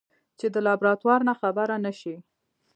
چې 0.39 0.45
د 0.53 0.55
لابراتوار 0.67 1.19
نه 1.29 1.33
خبره 1.41 1.75
نشي. 1.85 2.15